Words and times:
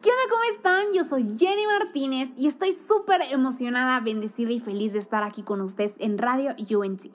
¿Qué 0.00 0.10
onda? 0.10 0.22
¿Cómo 0.30 0.42
están? 0.54 0.92
Yo 0.94 1.02
soy 1.02 1.24
Jenny 1.36 1.66
Martínez 1.66 2.30
y 2.36 2.46
estoy 2.46 2.72
súper 2.72 3.20
emocionada, 3.32 3.98
bendecida 3.98 4.52
y 4.52 4.60
feliz 4.60 4.92
de 4.92 5.00
estar 5.00 5.24
aquí 5.24 5.42
con 5.42 5.60
ustedes 5.60 5.94
en 5.98 6.18
Radio 6.18 6.50
UNC. 6.50 7.10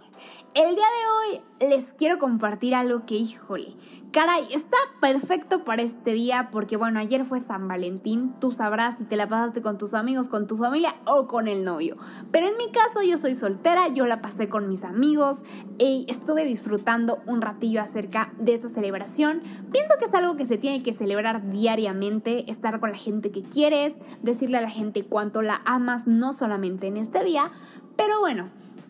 El 0.53 0.75
día 0.75 0.85
de 0.85 1.37
hoy 1.37 1.69
les 1.69 1.85
quiero 1.93 2.19
compartir 2.19 2.75
algo 2.75 3.05
que, 3.05 3.15
híjole, 3.15 3.73
Caray, 4.13 4.47
está 4.51 4.77
perfecto 5.01 5.63
para 5.63 5.81
este 5.81 6.13
día 6.13 6.49
porque 6.51 6.77
bueno, 6.77 6.99
ayer 6.99 7.25
fue 7.25 7.39
San 7.39 7.67
Valentín, 7.67 8.35
tú 8.39 8.51
sabrás 8.51 8.99
si 8.99 9.05
te 9.05 9.17
la 9.17 9.27
pasaste 9.27 9.63
con 9.63 9.79
tus 9.79 9.95
amigos, 9.95 10.27
con 10.27 10.45
tu 10.45 10.55
familia 10.55 10.93
o 11.07 11.25
con 11.25 11.47
el 11.47 11.63
novio. 11.63 11.95
Pero 12.31 12.45
en 12.45 12.55
mi 12.57 12.71
caso 12.71 13.01
yo 13.01 13.17
soy 13.17 13.33
soltera, 13.35 13.87
yo 13.87 14.05
la 14.05 14.21
pasé 14.21 14.49
con 14.49 14.67
mis 14.67 14.83
amigos 14.83 15.39
y 15.79 16.05
estuve 16.07 16.45
disfrutando 16.45 17.23
un 17.25 17.41
ratillo 17.41 17.81
acerca 17.81 18.31
de 18.37 18.53
esta 18.53 18.69
celebración. 18.69 19.41
Pienso 19.71 19.95
que 19.97 20.05
es 20.05 20.13
algo 20.13 20.35
que 20.35 20.45
se 20.45 20.59
tiene 20.59 20.83
que 20.83 20.93
celebrar 20.93 21.49
diariamente, 21.49 22.51
estar 22.51 22.79
con 22.79 22.91
la 22.91 22.97
gente 22.97 23.31
que 23.31 23.41
quieres, 23.41 23.95
decirle 24.21 24.59
a 24.59 24.61
la 24.61 24.69
gente 24.69 25.03
cuánto 25.03 25.41
la 25.41 25.63
amas, 25.65 26.05
no 26.05 26.33
solamente 26.33 26.85
en 26.85 26.97
este 26.97 27.23
día, 27.23 27.49
pero 27.97 28.19
bueno, 28.19 28.45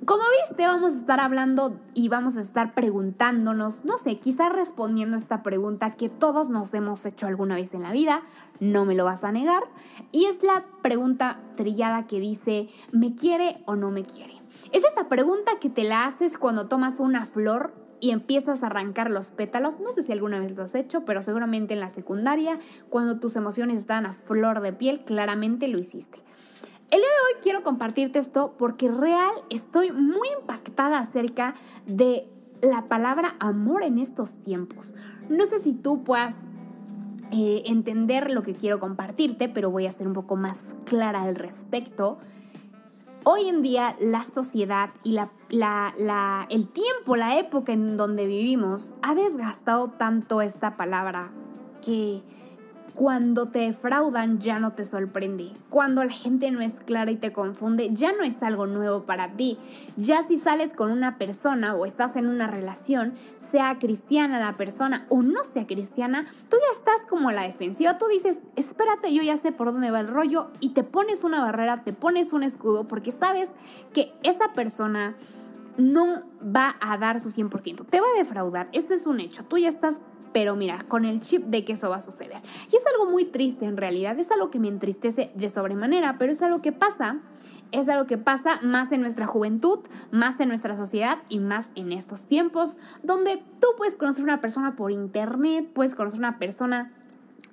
como 0.05 0.23
viste, 0.47 0.65
vamos 0.65 0.93
a 0.93 0.97
estar 0.97 1.19
hablando 1.19 1.79
y 1.93 2.09
vamos 2.09 2.37
a 2.37 2.41
estar 2.41 2.73
preguntándonos, 2.73 3.85
no 3.85 3.97
sé, 3.97 4.19
quizás 4.19 4.51
respondiendo 4.51 5.17
esta 5.17 5.43
pregunta 5.43 5.95
que 5.95 6.09
todos 6.09 6.49
nos 6.49 6.73
hemos 6.73 7.05
hecho 7.05 7.27
alguna 7.27 7.55
vez 7.55 7.73
en 7.73 7.83
la 7.83 7.91
vida, 7.91 8.21
no 8.59 8.85
me 8.85 8.95
lo 8.95 9.05
vas 9.05 9.23
a 9.23 9.31
negar, 9.31 9.63
y 10.11 10.25
es 10.25 10.43
la 10.43 10.65
pregunta 10.81 11.39
trillada 11.55 12.07
que 12.07 12.19
dice, 12.19 12.67
¿me 12.91 13.15
quiere 13.15 13.61
o 13.65 13.75
no 13.75 13.91
me 13.91 14.03
quiere? 14.03 14.33
Es 14.71 14.83
esta 14.83 15.09
pregunta 15.09 15.53
que 15.59 15.69
te 15.69 15.83
la 15.83 16.05
haces 16.05 16.37
cuando 16.37 16.67
tomas 16.67 16.99
una 16.99 17.25
flor 17.25 17.73
y 17.99 18.11
empiezas 18.11 18.63
a 18.63 18.67
arrancar 18.67 19.09
los 19.09 19.31
pétalos. 19.31 19.79
No 19.79 19.93
sé 19.93 20.03
si 20.03 20.11
alguna 20.11 20.39
vez 20.39 20.51
lo 20.55 20.63
has 20.63 20.75
hecho, 20.75 21.05
pero 21.05 21.21
seguramente 21.21 21.73
en 21.73 21.79
la 21.79 21.89
secundaria, 21.89 22.59
cuando 22.89 23.17
tus 23.17 23.37
emociones 23.37 23.79
están 23.79 24.05
a 24.05 24.11
flor 24.11 24.59
de 24.59 24.73
piel, 24.73 25.05
claramente 25.05 25.69
lo 25.69 25.79
hiciste. 25.79 26.21
El 26.93 26.99
día 26.99 27.07
de 27.07 27.35
hoy 27.35 27.41
quiero 27.41 27.63
compartirte 27.63 28.19
esto 28.19 28.53
porque 28.55 28.87
real 28.87 29.31
estoy 29.49 29.91
muy 29.91 30.27
impactada 30.39 30.99
acerca 30.99 31.55
de 31.87 32.27
la 32.61 32.85
palabra 32.85 33.35
amor 33.39 33.81
en 33.81 33.97
estos 33.97 34.33
tiempos. 34.43 34.93
No 35.27 35.43
sé 35.47 35.57
si 35.57 35.73
tú 35.73 36.03
puedas 36.03 36.35
eh, 37.31 37.63
entender 37.65 38.29
lo 38.29 38.43
que 38.43 38.53
quiero 38.53 38.77
compartirte, 38.77 39.49
pero 39.49 39.71
voy 39.71 39.87
a 39.87 39.91
ser 39.91 40.05
un 40.05 40.13
poco 40.13 40.35
más 40.35 40.61
clara 40.85 41.23
al 41.23 41.33
respecto. 41.33 42.19
Hoy 43.23 43.47
en 43.49 43.63
día 43.63 43.95
la 43.99 44.23
sociedad 44.23 44.91
y 45.03 45.13
la, 45.49 46.45
el 46.51 46.67
tiempo, 46.67 47.15
la 47.15 47.39
época 47.39 47.73
en 47.73 47.97
donde 47.97 48.27
vivimos 48.27 48.91
ha 49.01 49.15
desgastado 49.15 49.89
tanto 49.89 50.43
esta 50.43 50.77
palabra 50.77 51.31
que 51.83 52.21
cuando 52.93 53.45
te 53.45 53.59
defraudan 53.59 54.39
ya 54.39 54.59
no 54.59 54.71
te 54.71 54.85
sorprende. 54.85 55.51
Cuando 55.69 56.03
la 56.03 56.11
gente 56.11 56.51
no 56.51 56.61
es 56.61 56.73
clara 56.73 57.11
y 57.11 57.15
te 57.15 57.33
confunde, 57.33 57.89
ya 57.93 58.11
no 58.13 58.23
es 58.23 58.41
algo 58.43 58.67
nuevo 58.67 59.03
para 59.03 59.31
ti. 59.31 59.57
Ya 59.97 60.21
si 60.23 60.37
sales 60.37 60.73
con 60.73 60.91
una 60.91 61.17
persona 61.17 61.75
o 61.75 61.85
estás 61.85 62.15
en 62.15 62.27
una 62.27 62.47
relación, 62.47 63.13
sea 63.51 63.77
cristiana 63.79 64.39
la 64.39 64.53
persona 64.53 65.05
o 65.09 65.21
no 65.21 65.43
sea 65.43 65.67
cristiana, 65.67 66.25
tú 66.49 66.57
ya 66.57 66.79
estás 66.79 67.07
como 67.09 67.31
la 67.31 67.43
defensiva. 67.43 67.97
Tú 67.97 68.05
dices, 68.07 68.39
espérate, 68.55 69.13
yo 69.13 69.21
ya 69.21 69.37
sé 69.37 69.51
por 69.51 69.71
dónde 69.71 69.91
va 69.91 69.99
el 69.99 70.07
rollo 70.07 70.49
y 70.59 70.69
te 70.69 70.83
pones 70.83 71.23
una 71.23 71.41
barrera, 71.41 71.83
te 71.83 71.93
pones 71.93 72.33
un 72.33 72.43
escudo 72.43 72.85
porque 72.85 73.11
sabes 73.11 73.49
que 73.93 74.13
esa 74.23 74.53
persona 74.53 75.15
no 75.77 76.23
va 76.43 76.75
a 76.79 76.97
dar 76.97 77.19
su 77.19 77.29
100%. 77.29 77.85
Te 77.85 77.99
va 77.99 78.07
a 78.15 78.17
defraudar. 78.17 78.69
Este 78.73 78.95
es 78.95 79.05
un 79.05 79.19
hecho. 79.19 79.43
Tú 79.45 79.57
ya 79.57 79.69
estás 79.69 79.99
pero 80.33 80.55
mira, 80.55 80.79
con 80.87 81.05
el 81.05 81.21
chip 81.21 81.45
de 81.45 81.63
que 81.63 81.73
eso 81.73 81.89
va 81.89 81.97
a 81.97 82.01
suceder. 82.01 82.41
Y 82.71 82.75
es 82.75 82.83
algo 82.91 83.09
muy 83.09 83.25
triste 83.25 83.65
en 83.65 83.77
realidad, 83.77 84.19
es 84.19 84.31
algo 84.31 84.49
que 84.49 84.59
me 84.59 84.67
entristece 84.67 85.31
de 85.35 85.49
sobremanera, 85.49 86.17
pero 86.17 86.31
es 86.31 86.41
algo 86.41 86.61
que 86.61 86.71
pasa, 86.71 87.19
es 87.71 87.87
algo 87.87 88.07
que 88.07 88.17
pasa 88.17 88.59
más 88.63 88.91
en 88.91 89.01
nuestra 89.01 89.27
juventud, 89.27 89.79
más 90.11 90.39
en 90.39 90.49
nuestra 90.49 90.75
sociedad 90.75 91.19
y 91.29 91.39
más 91.39 91.69
en 91.75 91.91
estos 91.91 92.23
tiempos, 92.23 92.77
donde 93.03 93.43
tú 93.61 93.67
puedes 93.77 93.95
conocer 93.95 94.23
una 94.23 94.41
persona 94.41 94.75
por 94.75 94.91
internet, 94.91 95.69
puedes 95.71 95.95
conocer 95.95 96.19
una 96.19 96.39
persona 96.39 96.91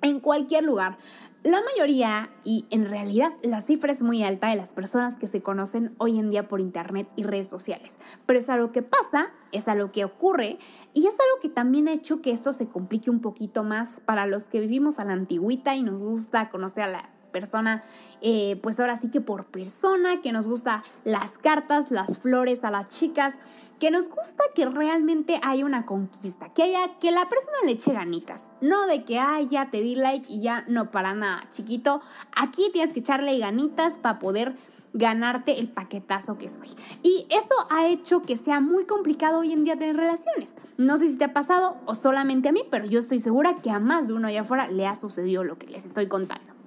en 0.01 0.19
cualquier 0.19 0.63
lugar. 0.63 0.97
La 1.43 1.59
mayoría, 1.63 2.29
y 2.43 2.67
en 2.69 2.85
realidad 2.85 3.33
la 3.41 3.61
cifra 3.61 3.91
es 3.91 4.03
muy 4.03 4.21
alta 4.21 4.51
de 4.51 4.55
las 4.55 4.69
personas 4.69 5.15
que 5.15 5.25
se 5.25 5.41
conocen 5.41 5.95
hoy 5.97 6.19
en 6.19 6.29
día 6.29 6.47
por 6.47 6.59
internet 6.59 7.11
y 7.15 7.23
redes 7.23 7.47
sociales. 7.47 7.93
Pero 8.27 8.37
es 8.37 8.47
algo 8.47 8.71
que 8.71 8.83
pasa, 8.83 9.31
es 9.51 9.67
algo 9.67 9.91
que 9.91 10.05
ocurre 10.05 10.59
y 10.93 11.07
es 11.07 11.13
algo 11.13 11.41
que 11.41 11.49
también 11.49 11.87
ha 11.87 11.93
hecho 11.93 12.21
que 12.21 12.29
esto 12.29 12.53
se 12.53 12.67
complique 12.67 13.09
un 13.09 13.21
poquito 13.21 13.63
más 13.63 14.01
para 14.05 14.27
los 14.27 14.43
que 14.43 14.59
vivimos 14.59 14.99
a 14.99 15.03
la 15.03 15.13
antigüita 15.13 15.75
y 15.75 15.81
nos 15.81 16.03
gusta 16.03 16.49
conocer 16.49 16.83
a 16.83 16.87
la 16.89 17.09
persona, 17.31 17.83
eh, 18.21 18.59
pues 18.61 18.79
ahora 18.79 18.97
sí 18.97 19.09
que 19.09 19.21
por 19.21 19.45
persona, 19.45 20.21
que 20.21 20.31
nos 20.31 20.47
gusta 20.47 20.83
las 21.03 21.31
cartas, 21.37 21.89
las 21.89 22.17
flores 22.17 22.63
a 22.63 22.71
las 22.71 22.89
chicas, 22.89 23.33
que 23.79 23.89
nos 23.89 24.09
gusta 24.09 24.43
que 24.53 24.67
realmente 24.67 25.39
haya 25.43 25.65
una 25.65 25.85
conquista, 25.85 26.53
que 26.53 26.63
haya, 26.63 26.99
que 26.99 27.11
la 27.11 27.27
persona 27.27 27.57
le 27.65 27.71
eche 27.71 27.93
ganitas, 27.93 28.43
no 28.61 28.85
de 28.85 29.03
que, 29.03 29.17
ay, 29.17 29.47
ya 29.47 29.71
te 29.71 29.81
di 29.81 29.95
like 29.95 30.31
y 30.31 30.41
ya 30.41 30.63
no 30.67 30.91
para 30.91 31.15
nada, 31.15 31.43
chiquito, 31.55 32.01
aquí 32.35 32.69
tienes 32.71 32.93
que 32.93 32.99
echarle 32.99 33.37
ganitas 33.39 33.97
para 33.97 34.19
poder 34.19 34.55
ganarte 34.93 35.59
el 35.59 35.69
paquetazo 35.69 36.37
que 36.37 36.49
soy. 36.49 36.69
Y 37.03 37.25
eso 37.29 37.55
ha 37.69 37.87
hecho 37.87 38.21
que 38.21 38.35
sea 38.35 38.59
muy 38.59 38.85
complicado 38.85 39.39
hoy 39.39 39.53
en 39.53 39.63
día 39.63 39.77
tener 39.77 39.95
relaciones. 39.95 40.55
No 40.77 40.97
sé 40.97 41.07
si 41.07 41.17
te 41.17 41.25
ha 41.25 41.33
pasado 41.33 41.77
o 41.85 41.95
solamente 41.95 42.49
a 42.49 42.51
mí, 42.51 42.63
pero 42.69 42.85
yo 42.85 42.99
estoy 42.99 43.19
segura 43.19 43.55
que 43.63 43.71
a 43.71 43.79
más 43.79 44.07
de 44.07 44.13
uno 44.13 44.27
allá 44.27 44.41
afuera 44.41 44.67
le 44.67 44.85
ha 44.85 44.95
sucedido 44.95 45.43
lo 45.43 45.57
que 45.57 45.67
les 45.67 45.85
estoy 45.85 46.07
contando 46.07 46.60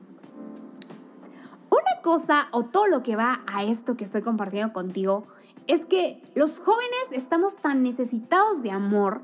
cosa 2.04 2.48
o 2.50 2.66
todo 2.66 2.87
lo 2.87 3.03
que 3.03 3.16
va 3.16 3.42
a 3.47 3.65
esto 3.65 3.97
que 3.97 4.04
estoy 4.04 4.20
compartiendo 4.20 4.75
contigo 4.75 5.25
es 5.66 5.87
que 5.87 6.20
los 6.34 6.59
jóvenes 6.59 7.06
estamos 7.12 7.56
tan 7.56 7.82
necesitados 7.82 8.62
de 8.62 8.70
amor 8.70 9.22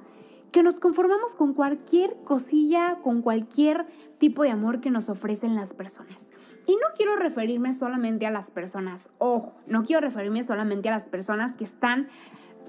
que 0.51 0.63
nos 0.63 0.77
conformamos 0.77 1.35
con 1.35 1.53
cualquier 1.53 2.17
cosilla, 2.25 2.97
con 3.03 3.21
cualquier 3.21 3.85
tipo 4.17 4.45
de 4.45 4.51
amor 4.51 4.81
que 4.81 4.91
nos 4.91 5.11
ofrecen 5.11 5.55
las 5.55 5.75
personas. 5.75 6.29
Y 6.67 6.73
no 6.73 6.87
quiero 6.97 7.17
referirme 7.17 7.75
solamente 7.75 8.27
a 8.27 8.31
las 8.31 8.51
personas, 8.51 9.11
ojo, 9.19 9.55
no 9.67 9.85
quiero 9.85 10.01
referirme 10.01 10.43
solamente 10.43 10.89
a 10.89 10.93
las 10.93 11.11
personas 11.11 11.55
que 11.57 11.65
están 11.65 12.09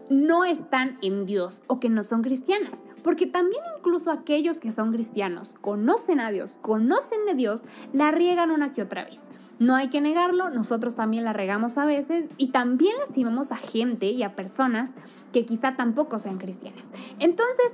no 0.09 0.43
están 0.43 0.97
en 1.01 1.25
Dios 1.25 1.61
o 1.67 1.79
que 1.79 1.89
no 1.89 2.03
son 2.03 2.21
cristianas, 2.21 2.79
porque 3.03 3.27
también 3.27 3.61
incluso 3.77 4.11
aquellos 4.11 4.59
que 4.59 4.71
son 4.71 4.91
cristianos, 4.91 5.55
conocen 5.61 6.19
a 6.19 6.31
Dios, 6.31 6.57
conocen 6.61 7.25
de 7.25 7.35
Dios, 7.35 7.61
la 7.93 8.11
riegan 8.11 8.51
una 8.51 8.73
que 8.73 8.81
otra 8.81 9.05
vez. 9.05 9.21
No 9.61 9.75
hay 9.75 9.89
que 9.89 10.01
negarlo, 10.01 10.49
nosotros 10.49 10.95
también 10.95 11.23
la 11.23 11.33
regamos 11.33 11.77
a 11.77 11.85
veces 11.85 12.25
y 12.39 12.47
también 12.47 12.95
lastimamos 12.97 13.51
a 13.51 13.57
gente 13.57 14.07
y 14.07 14.23
a 14.23 14.35
personas 14.35 14.89
que 15.31 15.45
quizá 15.45 15.75
tampoco 15.75 16.17
sean 16.17 16.39
cristianas. 16.39 16.85
Entonces, 17.19 17.71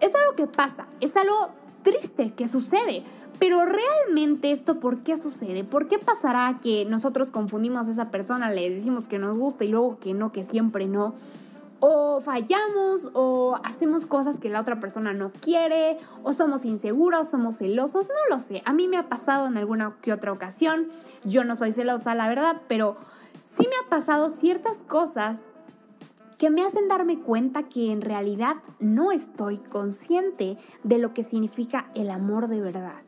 es 0.00 0.12
algo 0.14 0.36
que 0.36 0.46
pasa, 0.46 0.86
es 1.00 1.16
algo 1.16 1.48
triste 1.84 2.34
que 2.34 2.46
sucede. 2.48 3.02
Pero 3.38 3.64
realmente 3.64 4.52
esto, 4.52 4.78
¿por 4.78 5.00
qué 5.00 5.16
sucede? 5.16 5.64
¿Por 5.64 5.88
qué 5.88 5.98
pasará 5.98 6.60
que 6.62 6.84
nosotros 6.84 7.30
confundimos 7.30 7.88
a 7.88 7.92
esa 7.92 8.10
persona, 8.10 8.50
le 8.50 8.68
decimos 8.68 9.08
que 9.08 9.18
nos 9.18 9.38
gusta 9.38 9.64
y 9.64 9.68
luego 9.68 9.98
que 10.00 10.12
no, 10.12 10.32
que 10.32 10.44
siempre 10.44 10.86
no? 10.86 11.14
O 11.84 12.20
fallamos 12.20 13.10
o 13.12 13.58
hacemos 13.64 14.06
cosas 14.06 14.38
que 14.38 14.48
la 14.48 14.60
otra 14.60 14.78
persona 14.78 15.12
no 15.12 15.32
quiere 15.32 15.98
o 16.22 16.32
somos 16.32 16.64
inseguros, 16.64 17.28
somos 17.28 17.56
celosos, 17.56 18.06
no 18.06 18.36
lo 18.36 18.40
sé. 18.40 18.62
A 18.64 18.72
mí 18.72 18.86
me 18.86 18.96
ha 18.96 19.08
pasado 19.08 19.48
en 19.48 19.56
alguna 19.56 19.96
que 20.00 20.12
otra 20.12 20.30
ocasión. 20.30 20.86
Yo 21.24 21.42
no 21.42 21.56
soy 21.56 21.72
celosa, 21.72 22.14
la 22.14 22.28
verdad, 22.28 22.62
pero 22.68 22.96
sí 23.58 23.66
me 23.68 23.74
ha 23.84 23.90
pasado 23.90 24.30
ciertas 24.30 24.76
cosas 24.86 25.38
que 26.38 26.50
me 26.50 26.64
hacen 26.64 26.86
darme 26.86 27.18
cuenta 27.18 27.64
que 27.64 27.90
en 27.90 28.00
realidad 28.00 28.58
no 28.78 29.10
estoy 29.10 29.58
consciente 29.58 30.58
de 30.84 30.98
lo 30.98 31.12
que 31.12 31.24
significa 31.24 31.90
el 31.96 32.10
amor 32.10 32.46
de 32.46 32.60
verdad. 32.60 33.02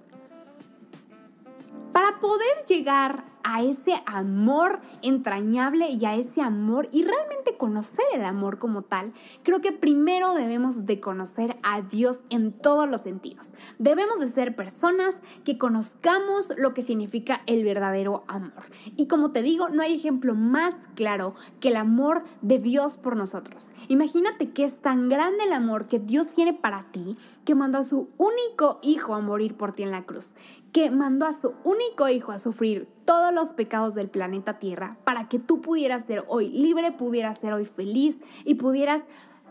Para 1.93 2.19
poder 2.19 2.67
llegar 2.67 3.23
a 3.45 3.63
ese 3.63 4.03
amor 4.07 4.81
entrañable 5.03 5.91
y 5.91 6.05
a 6.07 6.17
ese 6.17 6.41
amor 6.41 6.89
y 6.91 7.05
realmente 7.05 7.57
conocer 7.57 8.05
el 8.15 8.25
amor 8.25 8.59
como 8.59 8.83
tal, 8.83 9.11
creo 9.43 9.61
que 9.61 9.71
primero 9.71 10.35
debemos 10.35 10.87
de 10.87 10.99
conocer 10.99 11.57
a 11.63 11.83
Dios 11.83 12.25
en 12.31 12.53
todos 12.53 12.89
los 12.89 13.03
sentidos. 13.03 13.47
Debemos 13.79 14.19
de 14.19 14.29
ser 14.29 14.57
personas 14.57 15.15
que 15.45 15.59
conozcamos 15.59 16.53
lo 16.57 16.75
que 16.75 16.83
significa 16.83 17.43
el 17.47 17.65
verdadero 17.65 18.25
amor. 18.27 18.65
Y 18.97 19.07
como 19.07 19.31
te 19.31 19.43
digo, 19.43 19.69
no 19.69 19.83
hay 19.83 19.95
ejemplo 19.95 20.35
más 20.35 20.77
claro 20.95 21.35
que 21.61 21.69
el 21.69 21.77
amor 21.77 22.25
de 22.41 22.59
Dios 22.59 22.97
por 22.97 23.17
nosotros. 23.17 23.69
Imagínate 23.89 24.51
que 24.51 24.65
es 24.65 24.81
tan 24.81 25.09
grande 25.09 25.45
el 25.45 25.53
amor 25.53 25.87
que 25.87 25.99
Dios 25.99 26.29
tiene 26.29 26.55
para 26.55 26.83
ti 26.91 27.17
que 27.45 27.55
mandó 27.55 27.79
a 27.79 27.85
su 27.85 28.09
único 28.17 28.79
hijo 28.83 29.15
a 29.15 29.21
morir 29.21 29.57
por 29.57 29.73
ti 29.73 29.83
en 29.83 29.91
la 29.91 30.05
cruz, 30.05 30.33
que 30.73 30.91
mandó 30.91 31.27
a 31.27 31.33
su 31.33 31.53
único 31.63 32.09
hijo 32.09 32.33
a 32.33 32.39
sufrir 32.39 32.89
todos 33.05 33.33
los 33.35 33.53
pecados 33.53 33.95
del 33.95 34.09
planeta 34.09 34.59
Tierra 34.59 34.91
para 35.05 35.29
que 35.29 35.39
tú 35.39 35.61
pudieras 35.61 36.05
ser 36.05 36.25
hoy 36.29 36.49
libre, 36.49 36.93
pudieras 36.93 37.39
ser 37.39 37.53
hoy 37.53 37.65
feliz 37.65 38.19
y 38.45 38.55
pudieras 38.55 39.05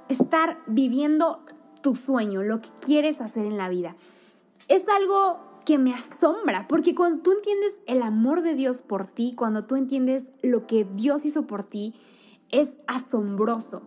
estar 0.09 0.59
viviendo 0.67 1.43
tu 1.81 1.95
sueño, 1.95 2.43
lo 2.43 2.61
que 2.61 2.69
quieres 2.79 3.21
hacer 3.21 3.45
en 3.45 3.57
la 3.57 3.69
vida. 3.69 3.95
Es 4.67 4.87
algo 4.89 5.39
que 5.65 5.77
me 5.77 5.93
asombra, 5.93 6.67
porque 6.67 6.95
cuando 6.95 7.21
tú 7.21 7.31
entiendes 7.31 7.73
el 7.85 8.01
amor 8.01 8.41
de 8.41 8.53
Dios 8.53 8.81
por 8.81 9.05
ti, 9.05 9.33
cuando 9.35 9.65
tú 9.65 9.75
entiendes 9.75 10.23
lo 10.41 10.67
que 10.67 10.85
Dios 10.85 11.25
hizo 11.25 11.47
por 11.47 11.63
ti, 11.63 11.93
es 12.51 12.79
asombroso. 12.87 13.83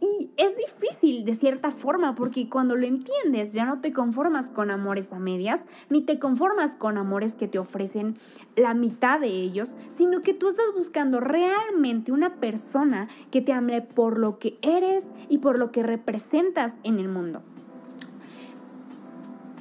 Y 0.00 0.30
es 0.36 0.56
difícil 0.56 1.24
de 1.24 1.34
cierta 1.34 1.70
forma 1.70 2.14
porque 2.14 2.50
cuando 2.50 2.76
lo 2.76 2.86
entiendes 2.86 3.54
ya 3.54 3.64
no 3.64 3.80
te 3.80 3.94
conformas 3.94 4.50
con 4.50 4.70
amores 4.70 5.12
a 5.12 5.18
medias, 5.18 5.62
ni 5.88 6.02
te 6.02 6.18
conformas 6.18 6.76
con 6.76 6.98
amores 6.98 7.34
que 7.34 7.48
te 7.48 7.58
ofrecen 7.58 8.14
la 8.56 8.74
mitad 8.74 9.20
de 9.20 9.28
ellos, 9.28 9.70
sino 9.96 10.20
que 10.20 10.34
tú 10.34 10.48
estás 10.48 10.66
buscando 10.74 11.20
realmente 11.20 12.12
una 12.12 12.36
persona 12.36 13.08
que 13.30 13.40
te 13.40 13.52
ame 13.52 13.80
por 13.80 14.18
lo 14.18 14.38
que 14.38 14.58
eres 14.60 15.04
y 15.30 15.38
por 15.38 15.58
lo 15.58 15.72
que 15.72 15.82
representas 15.82 16.74
en 16.82 16.98
el 16.98 17.08
mundo. 17.08 17.42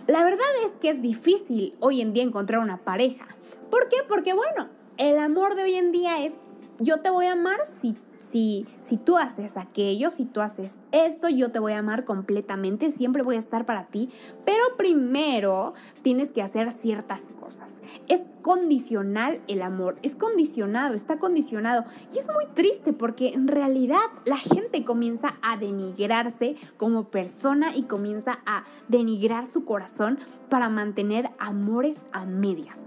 La 0.07 0.23
verdad 0.23 0.45
es 0.65 0.73
que 0.81 0.89
es 0.89 1.01
difícil 1.01 1.75
hoy 1.79 2.01
en 2.01 2.13
día 2.13 2.23
encontrar 2.23 2.59
una 2.59 2.83
pareja. 2.83 3.25
¿Por 3.71 3.87
qué? 3.87 3.97
Porque 4.07 4.33
bueno, 4.33 4.69
el 4.97 5.17
amor 5.17 5.55
de 5.55 5.63
hoy 5.63 5.75
en 5.75 5.91
día 5.91 6.23
es 6.23 6.33
yo 6.79 6.99
te 6.99 7.09
voy 7.09 7.25
a 7.25 7.31
amar 7.31 7.59
si 7.81 7.95
si, 8.35 8.97
tú 8.97 9.17
haces 9.17 9.55
aquello, 9.55 10.09
si 10.09 10.25
tú 10.25 10.41
haces 10.41 10.73
esto, 10.91 11.29
yo 11.29 11.51
te 11.51 11.59
voy 11.59 11.71
a 11.71 11.77
amar 11.77 12.03
completamente, 12.03 12.91
siempre 12.91 13.23
voy 13.23 13.37
a 13.37 13.39
estar 13.39 13.65
para 13.65 13.85
ti, 13.85 14.09
pero 14.43 14.61
primero 14.77 15.73
tienes 16.01 16.31
que 16.31 16.41
hacer 16.41 16.71
ciertas 16.71 17.21
cosas. 17.39 17.71
Es 18.09 18.23
condicional 18.41 19.39
el 19.47 19.61
amor, 19.61 19.97
es 20.01 20.17
condicionado, 20.17 20.95
está 20.95 21.17
condicionado. 21.17 21.85
Y 22.13 22.19
es 22.19 22.27
muy 22.29 22.45
triste 22.53 22.91
porque 22.91 23.29
en 23.29 23.47
realidad 23.47 24.03
la 24.25 24.37
gente 24.37 24.83
comienza 24.83 25.35
a 25.41 25.55
denigrarse 25.55 26.57
como 26.75 27.05
persona 27.05 27.73
y 27.73 27.83
comienza 27.83 28.39
a 28.45 28.65
denigrar 28.89 29.49
su 29.49 29.63
corazón 29.63 30.19
para 30.49 30.67
mantener 30.67 31.29
amores 31.39 32.01
a 32.11 32.25
medias. 32.25 32.79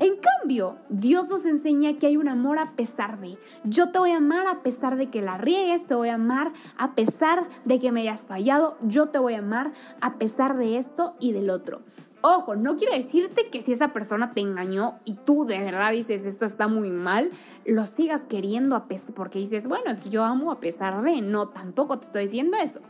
En 0.00 0.14
cambio, 0.16 0.76
Dios 0.88 1.28
nos 1.28 1.44
enseña 1.44 1.96
que 1.96 2.08
hay 2.08 2.16
un 2.16 2.28
amor 2.28 2.58
a 2.58 2.72
pesar 2.72 3.20
de. 3.20 3.38
Yo 3.62 3.90
te 3.90 4.00
voy 4.00 4.10
a 4.10 4.16
amar 4.16 4.48
a 4.48 4.62
pesar 4.62 4.96
de 4.96 5.08
que 5.08 5.22
la 5.22 5.38
riegues, 5.38 5.86
te 5.86 5.94
voy 5.94 6.08
a 6.08 6.14
amar 6.14 6.52
a 6.76 6.94
pesar 6.94 7.44
de 7.64 7.78
que 7.78 7.92
me 7.92 8.00
hayas 8.00 8.24
fallado, 8.24 8.76
yo 8.82 9.10
te 9.10 9.18
voy 9.20 9.34
a 9.34 9.38
amar 9.38 9.72
a 10.00 10.18
pesar 10.18 10.56
de 10.56 10.78
esto 10.78 11.14
y 11.20 11.30
del 11.32 11.48
otro. 11.48 11.82
Ojo, 12.22 12.56
no 12.56 12.76
quiero 12.76 12.94
decirte 12.94 13.50
que 13.50 13.60
si 13.60 13.72
esa 13.72 13.92
persona 13.92 14.30
te 14.30 14.40
engañó 14.40 14.98
y 15.04 15.14
tú 15.14 15.44
de 15.44 15.58
verdad 15.60 15.92
dices 15.92 16.22
esto 16.22 16.44
está 16.44 16.68
muy 16.68 16.90
mal, 16.90 17.30
lo 17.64 17.84
sigas 17.84 18.22
queriendo 18.22 18.74
a 18.76 18.88
pesar, 18.88 19.14
porque 19.14 19.38
dices, 19.38 19.68
bueno, 19.68 19.90
es 19.90 20.00
que 20.00 20.08
yo 20.08 20.24
amo 20.24 20.50
a 20.50 20.58
pesar 20.58 21.02
de, 21.02 21.20
no, 21.20 21.48
tampoco 21.48 21.98
te 21.98 22.06
estoy 22.06 22.22
diciendo 22.24 22.56
eso. 22.60 22.80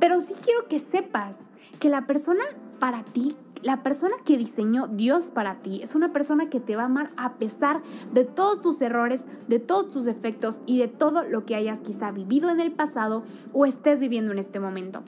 Pero 0.00 0.20
sí 0.20 0.34
quiero 0.44 0.66
que 0.68 0.80
sepas 0.80 1.38
que 1.78 1.88
la 1.88 2.06
persona 2.06 2.42
para 2.78 3.04
ti 3.04 3.36
la 3.62 3.82
persona 3.82 4.14
que 4.24 4.38
diseñó 4.38 4.86
Dios 4.86 5.24
para 5.24 5.60
ti 5.60 5.80
es 5.82 5.94
una 5.94 6.12
persona 6.12 6.48
que 6.48 6.60
te 6.60 6.76
va 6.76 6.82
a 6.82 6.86
amar 6.86 7.10
a 7.16 7.34
pesar 7.34 7.82
de 8.12 8.24
todos 8.24 8.60
tus 8.60 8.80
errores, 8.80 9.24
de 9.48 9.58
todos 9.58 9.90
tus 9.90 10.04
defectos 10.04 10.58
y 10.66 10.78
de 10.78 10.88
todo 10.88 11.24
lo 11.24 11.44
que 11.44 11.54
hayas 11.54 11.78
quizá 11.80 12.10
vivido 12.10 12.50
en 12.50 12.60
el 12.60 12.72
pasado 12.72 13.24
o 13.52 13.66
estés 13.66 14.00
viviendo 14.00 14.32
en 14.32 14.38
este 14.38 14.60
momento. 14.60 15.02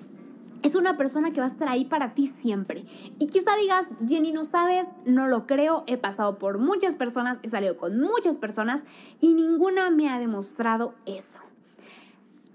Es 0.62 0.74
una 0.74 0.96
persona 0.96 1.30
que 1.30 1.40
va 1.40 1.46
a 1.46 1.50
estar 1.50 1.68
ahí 1.68 1.84
para 1.84 2.14
ti 2.14 2.32
siempre. 2.42 2.82
Y 3.18 3.28
quizá 3.28 3.56
digas, 3.60 3.88
Jenny, 4.06 4.32
no 4.32 4.44
sabes, 4.44 4.88
no 5.06 5.28
lo 5.28 5.46
creo, 5.46 5.84
he 5.86 5.96
pasado 5.96 6.38
por 6.38 6.58
muchas 6.58 6.96
personas, 6.96 7.38
he 7.42 7.48
salido 7.48 7.76
con 7.76 8.00
muchas 8.00 8.38
personas 8.38 8.82
y 9.20 9.34
ninguna 9.34 9.90
me 9.90 10.08
ha 10.08 10.18
demostrado 10.18 10.94
eso. 11.06 11.38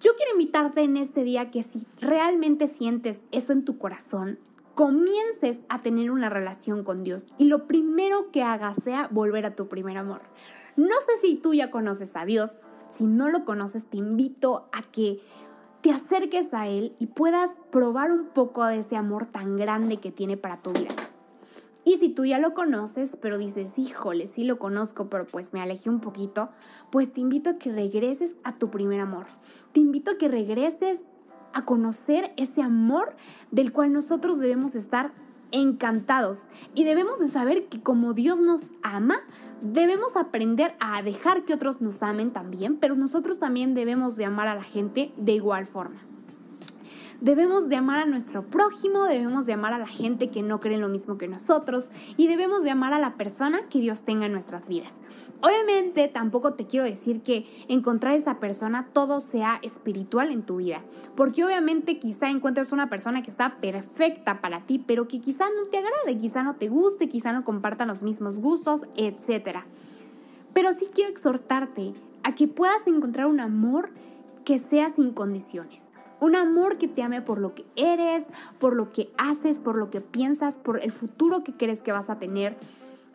Yo 0.01 0.11
quiero 0.17 0.33
invitarte 0.33 0.81
en 0.81 0.97
este 0.97 1.23
día 1.23 1.49
que 1.49 1.63
si 1.63 1.85
realmente 2.01 2.67
sientes 2.67 3.21
eso 3.31 3.53
en 3.53 3.63
tu 3.63 3.77
corazón, 3.77 4.37
comiences 4.73 5.59
a 5.69 5.81
tener 5.81 6.11
una 6.11 6.29
relación 6.29 6.83
con 6.83 7.03
Dios 7.03 7.27
y 7.37 7.45
lo 7.45 7.67
primero 7.67 8.31
que 8.31 8.43
hagas 8.43 8.77
sea 8.83 9.07
volver 9.11 9.45
a 9.45 9.55
tu 9.55 9.67
primer 9.67 9.97
amor. 9.97 10.21
No 10.75 10.95
sé 11.01 11.27
si 11.27 11.35
tú 11.35 11.53
ya 11.53 11.69
conoces 11.69 12.15
a 12.15 12.25
Dios, 12.25 12.59
si 12.89 13.05
no 13.05 13.29
lo 13.29 13.45
conoces 13.45 13.85
te 13.85 13.97
invito 13.97 14.67
a 14.71 14.81
que 14.81 15.19
te 15.81 15.91
acerques 15.91 16.53
a 16.53 16.67
Él 16.67 16.95
y 16.97 17.07
puedas 17.07 17.51
probar 17.71 18.11
un 18.11 18.27
poco 18.27 18.65
de 18.65 18.79
ese 18.79 18.95
amor 18.95 19.25
tan 19.25 19.57
grande 19.57 19.97
que 19.97 20.11
tiene 20.11 20.37
para 20.37 20.61
tu 20.61 20.71
vida. 20.71 20.93
Y 21.85 21.97
si 21.97 22.09
tú 22.09 22.25
ya 22.25 22.39
lo 22.39 22.53
conoces, 22.53 23.17
pero 23.21 23.37
dices, 23.37 23.73
híjole, 23.77 24.27
sí 24.27 24.45
lo 24.45 24.57
conozco, 24.57 25.09
pero 25.09 25.25
pues 25.25 25.51
me 25.51 25.61
alejé 25.61 25.89
un 25.89 25.99
poquito, 25.99 26.45
pues 26.89 27.11
te 27.11 27.19
invito 27.19 27.49
a 27.49 27.57
que 27.57 27.73
regreses 27.73 28.31
a 28.45 28.57
tu 28.57 28.69
primer 28.69 29.01
amor. 29.01 29.25
Te 29.73 29.81
invito 29.81 30.11
a 30.11 30.17
que 30.17 30.29
regreses 30.29 31.01
a 31.53 31.65
conocer 31.65 32.33
ese 32.37 32.61
amor 32.61 33.15
del 33.51 33.71
cual 33.71 33.91
nosotros 33.93 34.39
debemos 34.39 34.75
estar 34.75 35.11
encantados 35.51 36.47
y 36.73 36.83
debemos 36.83 37.19
de 37.19 37.27
saber 37.27 37.67
que 37.67 37.81
como 37.81 38.13
Dios 38.13 38.39
nos 38.41 38.71
ama, 38.81 39.15
debemos 39.61 40.17
aprender 40.17 40.75
a 40.79 41.01
dejar 41.01 41.43
que 41.45 41.53
otros 41.53 41.79
nos 41.79 42.01
amen 42.03 42.31
también, 42.31 42.77
pero 42.77 42.95
nosotros 42.95 43.39
también 43.39 43.75
debemos 43.75 44.17
de 44.17 44.25
amar 44.25 44.47
a 44.47 44.55
la 44.55 44.63
gente 44.63 45.13
de 45.17 45.33
igual 45.33 45.65
forma. 45.65 46.01
Debemos 47.21 47.69
de 47.69 47.75
amar 47.75 47.99
a 47.99 48.05
nuestro 48.05 48.43
prójimo, 48.43 49.03
debemos 49.03 49.45
de 49.45 49.53
amar 49.53 49.73
a 49.73 49.77
la 49.77 49.87
gente 49.87 50.27
que 50.27 50.41
no 50.41 50.59
cree 50.59 50.77
lo 50.77 50.89
mismo 50.89 51.17
que 51.17 51.27
nosotros 51.27 51.89
y 52.17 52.27
debemos 52.27 52.63
de 52.63 52.71
amar 52.71 52.93
a 52.93 52.99
la 52.99 53.15
persona 53.15 53.61
que 53.69 53.79
Dios 53.79 54.01
tenga 54.01 54.25
en 54.25 54.33
nuestras 54.33 54.67
vidas. 54.67 54.93
Obviamente 55.41 56.07
tampoco 56.07 56.53
te 56.53 56.67
quiero 56.67 56.85
decir 56.85 57.21
que 57.21 57.45
encontrar 57.67 58.15
esa 58.15 58.39
persona 58.39 58.87
todo 58.93 59.19
sea 59.19 59.59
espiritual 59.61 60.31
en 60.31 60.43
tu 60.43 60.57
vida, 60.57 60.81
porque 61.15 61.43
obviamente 61.45 61.99
quizá 61.99 62.29
encuentres 62.29 62.71
una 62.71 62.89
persona 62.89 63.21
que 63.21 63.31
está 63.31 63.57
perfecta 63.59 64.41
para 64.41 64.61
ti, 64.61 64.79
pero 64.79 65.07
que 65.07 65.19
quizá 65.19 65.45
no 65.45 65.63
te 65.69 65.77
agrade, 65.77 66.17
quizá 66.17 66.43
no 66.43 66.55
te 66.55 66.69
guste, 66.69 67.09
quizá 67.09 67.31
no 67.33 67.43
comparta 67.43 67.85
los 67.85 68.01
mismos 68.01 68.39
gustos, 68.39 68.83
etc. 68.95 69.59
Pero 70.53 70.73
sí 70.73 70.87
quiero 70.93 71.09
exhortarte 71.09 71.93
a 72.23 72.35
que 72.35 72.47
puedas 72.47 72.85
encontrar 72.87 73.27
un 73.27 73.39
amor 73.39 73.89
que 74.45 74.59
sea 74.59 74.89
sin 74.89 75.11
condiciones. 75.11 75.83
Un 76.23 76.37
amor 76.37 76.77
que 76.77 76.87
te 76.87 77.03
ame 77.03 77.21
por 77.21 77.37
lo 77.37 77.53
que 77.53 77.65
eres, 77.75 78.23
por 78.57 78.77
lo 78.77 78.93
que 78.93 79.11
haces, 79.17 79.59
por 79.59 79.75
lo 79.75 79.89
que 79.89 79.99
piensas, 79.99 80.57
por 80.57 80.81
el 80.81 80.93
futuro 80.93 81.43
que 81.43 81.51
crees 81.51 81.81
que 81.81 81.91
vas 81.91 82.09
a 82.09 82.17
tener. 82.17 82.55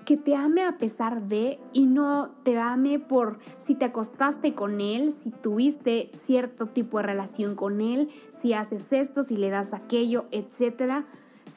Que 0.05 0.19
te 0.19 0.37
ame 0.37 0.63
a 0.63 0.77
pesar 0.77 1.23
de 1.23 1.59
y 1.73 1.87
no 1.87 2.29
te 2.43 2.59
ame 2.59 2.99
por 2.99 3.39
si 3.67 3.75
te 3.75 3.87
acostaste 3.87 4.55
con 4.55 4.83
él, 4.83 5.15
si 5.23 5.31
tuviste 5.31 6.11
cierto 6.27 6.67
tipo 6.67 6.99
de 6.99 7.05
relación 7.05 7.55
con 7.55 7.81
él, 7.81 8.11
si 8.43 8.53
haces 8.53 8.83
esto, 8.91 9.25
si 9.25 9.39
le 9.39 9.49
das 9.49 9.73
aquello, 9.73 10.27
etc. 10.31 11.07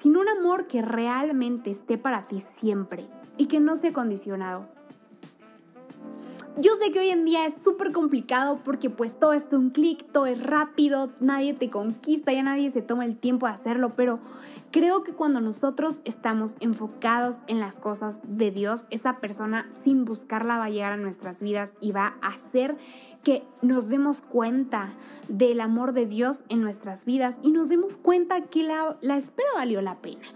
Sino 0.02 0.22
un 0.22 0.30
amor 0.30 0.68
que 0.68 0.82
realmente 0.82 1.70
esté 1.70 1.98
para 1.98 2.28
ti 2.28 2.42
siempre 2.62 3.08
y 3.36 3.48
que 3.48 3.60
no 3.60 3.76
sea 3.76 3.92
condicionado. 3.92 4.70
Yo 6.58 6.76
sé 6.76 6.92
que 6.92 7.00
hoy 7.00 7.10
en 7.10 7.24
día 7.24 7.46
es 7.46 7.56
súper 7.64 7.94
complicado 7.94 8.60
porque 8.66 8.90
pues 8.90 9.18
todo 9.18 9.32
es 9.32 9.46
un 9.54 9.70
clic, 9.70 10.06
todo 10.12 10.26
es 10.26 10.44
rápido, 10.44 11.10
nadie 11.22 11.54
te 11.54 11.70
conquista, 11.70 12.34
ya 12.34 12.44
nadie 12.44 12.70
se 12.72 12.82
toma 12.82 13.06
el 13.06 13.16
tiempo 13.16 13.48
de 13.48 13.54
hacerlo, 13.54 13.92
pero 13.96 14.20
creo 14.70 15.02
que 15.04 15.14
cuando 15.14 15.40
nosotros 15.40 16.02
estamos 16.04 16.56
enfocados 16.60 17.38
en 17.48 17.62
las 17.62 17.76
cosas 17.76 18.18
de 18.24 18.52
Dios, 18.52 18.86
esa 18.90 19.22
persona 19.22 19.66
sin 19.86 20.04
buscarla 20.04 20.58
va 20.58 20.66
a 20.66 20.70
llegar 20.70 20.92
a 20.92 20.98
nuestras 20.98 21.42
vidas 21.42 21.72
y 21.80 21.94
va 21.94 22.16
a 22.22 22.28
hacer 22.28 22.76
que 23.24 23.44
nos 23.62 23.88
demos 23.88 24.20
cuenta 24.20 24.90
del 25.30 25.62
amor 25.62 25.94
de 25.94 26.06
Dios 26.06 26.42
en 26.50 26.62
nuestras 26.62 27.06
vidas 27.06 27.40
y 27.44 27.52
nos 27.52 27.70
demos 27.70 27.96
cuenta 27.96 28.42
que 28.42 28.64
la, 28.64 28.98
la 29.00 29.16
espera 29.16 29.50
valió 29.56 29.82
la 29.82 30.02
pena. 30.02 30.28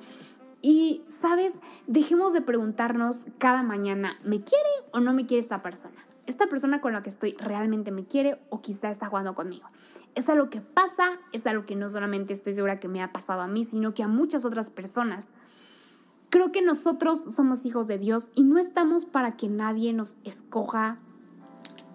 Y, 0.61 1.03
¿sabes? 1.21 1.55
Dejemos 1.87 2.31
de 2.31 2.41
preguntarnos 2.41 3.25
cada 3.37 3.63
mañana, 3.63 4.17
¿me 4.23 4.41
quiere 4.41 4.69
o 4.91 5.01
no 5.01 5.13
me 5.13 5.25
quiere 5.25 5.43
esta 5.43 5.61
persona? 5.61 6.04
¿Esta 6.27 6.47
persona 6.47 6.81
con 6.81 6.93
la 6.93 7.03
que 7.03 7.09
estoy 7.09 7.33
realmente 7.39 7.91
me 7.91 8.05
quiere 8.05 8.39
o 8.49 8.61
quizá 8.61 8.89
está 8.89 9.07
jugando 9.07 9.35
conmigo? 9.35 9.67
Es 10.15 10.29
algo 10.29 10.49
que 10.49 10.61
pasa, 10.61 11.19
es 11.33 11.45
algo 11.45 11.65
que 11.65 11.75
no 11.75 11.89
solamente 11.89 12.33
estoy 12.33 12.53
segura 12.53 12.79
que 12.79 12.87
me 12.87 13.03
ha 13.03 13.11
pasado 13.11 13.41
a 13.41 13.47
mí, 13.47 13.63
sino 13.63 13.93
que 13.93 14.03
a 14.03 14.07
muchas 14.07 14.45
otras 14.45 14.69
personas. 14.69 15.25
Creo 16.29 16.51
que 16.51 16.61
nosotros 16.61 17.23
somos 17.35 17.65
hijos 17.65 17.87
de 17.87 17.97
Dios 17.97 18.29
y 18.33 18.43
no 18.43 18.57
estamos 18.57 19.05
para 19.05 19.37
que 19.37 19.47
nadie 19.47 19.93
nos 19.93 20.17
escoja 20.23 20.99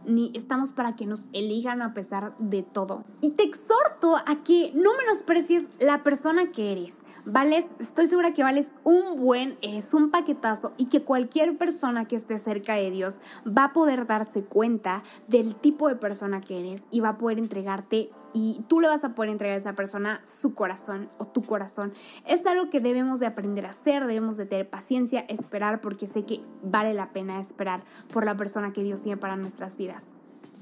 ni 0.06 0.32
estamos 0.34 0.72
para 0.72 0.96
que 0.96 1.06
nos 1.06 1.22
elijan 1.32 1.82
a 1.82 1.92
pesar 1.92 2.36
de 2.38 2.62
todo. 2.62 3.04
Y 3.20 3.30
te 3.30 3.42
exhorto 3.42 4.16
a 4.16 4.42
que 4.44 4.72
no 4.74 4.96
menosprecies 4.96 5.66
la 5.78 6.02
persona 6.02 6.50
que 6.52 6.72
eres 6.72 6.94
vales, 7.24 7.66
estoy 7.78 8.06
segura 8.06 8.32
que 8.32 8.42
vales 8.42 8.68
un 8.84 9.16
buen, 9.16 9.58
es 9.62 9.94
un 9.94 10.10
paquetazo 10.10 10.72
y 10.76 10.86
que 10.86 11.02
cualquier 11.02 11.56
persona 11.56 12.06
que 12.06 12.16
esté 12.16 12.38
cerca 12.38 12.74
de 12.74 12.90
Dios 12.90 13.18
va 13.46 13.64
a 13.64 13.72
poder 13.72 14.06
darse 14.06 14.42
cuenta 14.44 15.02
del 15.28 15.54
tipo 15.56 15.88
de 15.88 15.96
persona 15.96 16.40
que 16.40 16.60
eres 16.60 16.82
y 16.90 17.00
va 17.00 17.10
a 17.10 17.18
poder 17.18 17.38
entregarte 17.38 18.10
y 18.32 18.62
tú 18.68 18.80
le 18.80 18.88
vas 18.88 19.04
a 19.04 19.14
poder 19.14 19.30
entregar 19.30 19.54
a 19.54 19.58
esa 19.58 19.74
persona 19.74 20.20
su 20.40 20.54
corazón 20.54 21.08
o 21.18 21.24
tu 21.24 21.42
corazón. 21.42 21.92
Es 22.26 22.46
algo 22.46 22.70
que 22.70 22.80
debemos 22.80 23.18
de 23.20 23.26
aprender 23.26 23.66
a 23.66 23.70
hacer, 23.70 24.06
debemos 24.06 24.36
de 24.36 24.46
tener 24.46 24.68
paciencia, 24.68 25.20
esperar 25.28 25.80
porque 25.80 26.06
sé 26.06 26.24
que 26.24 26.40
vale 26.62 26.94
la 26.94 27.12
pena 27.12 27.40
esperar 27.40 27.82
por 28.12 28.24
la 28.24 28.36
persona 28.36 28.72
que 28.72 28.82
Dios 28.82 29.00
tiene 29.00 29.16
para 29.16 29.36
nuestras 29.36 29.76
vidas. 29.76 30.04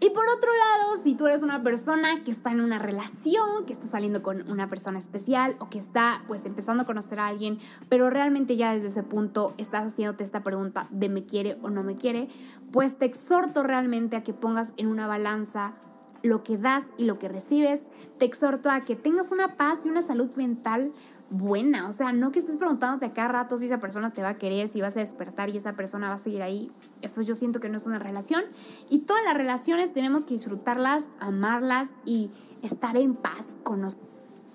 Y 0.00 0.11
por 0.11 0.25
otro 0.28 0.50
lado, 0.50 1.02
si 1.02 1.17
tú 1.17 1.26
eres 1.26 1.43
una 1.43 1.64
persona 1.64 2.23
que 2.25 2.31
está 2.31 2.52
en 2.52 2.61
una 2.61 2.78
relación, 2.78 3.67
que 3.67 3.73
está 3.73 3.88
saliendo 3.88 4.23
con 4.23 4.49
una 4.49 4.69
persona 4.69 5.00
especial 5.00 5.57
o 5.59 5.69
que 5.69 5.78
está 5.78 6.23
pues 6.28 6.45
empezando 6.45 6.85
a 6.85 6.87
conocer 6.87 7.19
a 7.19 7.26
alguien, 7.26 7.59
pero 7.88 8.09
realmente 8.09 8.57
ya 8.57 8.73
desde 8.73 8.88
ese 8.88 9.02
punto 9.02 9.55
estás 9.59 9.93
haciéndote 9.93 10.23
esta 10.23 10.45
pregunta 10.45 10.87
de 10.90 11.09
me 11.09 11.25
quiere 11.25 11.59
o 11.62 11.71
no 11.71 11.83
me 11.83 11.97
quiere, 11.97 12.28
pues 12.71 12.97
te 12.97 13.07
exhorto 13.07 13.64
realmente 13.64 14.17
a 14.17 14.23
que 14.23 14.33
pongas 14.33 14.73
en 14.76 14.87
una 14.87 15.09
balanza 15.09 15.75
lo 16.23 16.43
que 16.43 16.59
das 16.59 16.87
y 16.97 17.05
lo 17.05 17.19
que 17.19 17.28
recibes. 17.28 17.83
Te 18.19 18.25
exhorto 18.25 18.71
a 18.71 18.81
que 18.81 18.95
tengas 18.95 19.31
una 19.33 19.57
paz 19.57 19.85
y 19.85 19.88
una 19.88 20.02
salud 20.02 20.31
mental 20.37 20.93
buena. 21.30 21.88
O 21.88 21.92
sea, 21.92 22.12
no 22.12 22.30
que 22.30 22.38
estés 22.38 22.56
preguntándote 22.56 23.06
a 23.06 23.12
cada 23.12 23.28
rato 23.28 23.56
si 23.56 23.66
esa 23.66 23.78
persona 23.78 24.12
te 24.12 24.23
va 24.23 24.30
a 24.30 24.38
querer, 24.38 24.68
si 24.68 24.80
vas 24.80 24.97
a 24.97 25.00
despertar 25.00 25.50
y 25.50 25.56
esa 25.56 25.75
persona 25.75 26.08
va 26.08 26.14
a 26.14 26.18
seguir 26.18 26.42
ahí. 26.42 26.70
Eso 27.02 27.23
yo 27.23 27.35
siento 27.35 27.61
que 27.61 27.68
no 27.68 27.76
es 27.76 27.85
una 27.85 27.99
relación. 27.99 28.44
Y 28.88 29.00
todas 29.00 29.25
las 29.25 29.37
relaciones 29.37 29.92
tenemos 29.92 30.25
que 30.25 30.35
disfrutarlas, 30.35 31.06
amarlas 31.20 31.90
y 32.04 32.30
estar 32.62 32.97
en 32.97 33.14
paz 33.14 33.47
con 33.62 33.80
nosotros. 33.80 34.08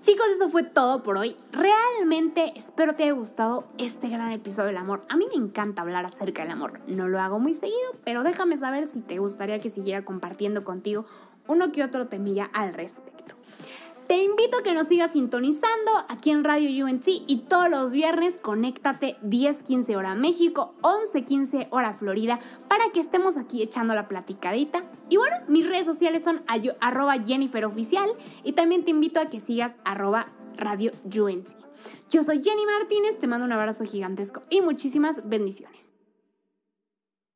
Chicos, 0.04 0.28
eso 0.36 0.50
fue 0.50 0.64
todo 0.64 1.02
por 1.02 1.16
hoy. 1.16 1.38
Realmente 1.54 2.52
espero 2.58 2.94
te 2.94 3.04
haya 3.04 3.14
gustado 3.14 3.70
este 3.78 4.10
gran 4.10 4.34
episodio 4.34 4.68
del 4.68 4.78
amor. 4.78 5.06
A 5.08 5.16
mí 5.16 5.26
me 5.30 5.42
encanta 5.42 5.82
hablar 5.82 6.06
acerca 6.06 6.42
del 6.42 6.52
amor. 6.52 6.82
No 6.88 7.08
lo 7.08 7.22
hago 7.22 7.40
muy 7.40 7.54
seguido, 7.54 7.78
pero 8.04 8.22
déjame 8.24 8.58
saber 8.58 8.86
si 8.86 9.00
te 9.00 9.20
gustaría 9.20 9.60
que 9.60 9.70
siguiera 9.70 10.04
compartiendo 10.04 10.66
contigo 10.66 11.06
uno 11.48 11.72
que 11.72 11.86
otro 11.86 12.08
temilla 12.08 12.50
al 12.54 12.74
respecto. 12.74 13.33
Te 14.08 14.22
invito 14.22 14.58
a 14.58 14.64
que 14.64 14.74
nos 14.74 14.88
sigas 14.88 15.14
sintonizando 15.14 15.92
aquí 16.10 16.30
en 16.32 16.44
Radio 16.44 16.86
UNC 16.86 17.08
y 17.08 17.46
todos 17.48 17.70
los 17.70 17.94
viernes 17.94 18.38
conéctate 18.38 19.16
10-15 19.24 19.96
hora 19.96 20.14
México, 20.14 20.76
11-15 20.82 21.68
hora 21.70 21.94
Florida 21.94 22.40
para 22.68 22.90
que 22.92 23.00
estemos 23.00 23.38
aquí 23.38 23.64
echando 23.64 23.96
la 23.96 24.10
platicadita. 24.10 24.84
Y 25.08 25.16
bueno, 25.16 25.38
mis 25.48 25.68
redes 25.70 25.86
sociales 25.86 26.22
son 26.22 26.44
arroba 26.82 27.24
Jennifer 27.24 27.64
Oficial 27.64 28.10
y 28.44 28.52
también 28.52 28.84
te 28.84 28.92
invito 28.92 29.22
a 29.22 29.28
que 29.28 29.40
sigas 29.40 29.78
arroba 29.86 30.26
Radio 30.58 30.92
UNC. 31.06 31.48
Yo 32.10 32.24
soy 32.24 32.42
Jenny 32.44 32.66
Martínez, 32.66 33.20
te 33.20 33.28
mando 33.28 33.46
un 33.46 33.54
abrazo 33.54 33.86
gigantesco 33.86 34.42
y 34.50 34.60
muchísimas 34.60 35.28
bendiciones. 35.30 35.93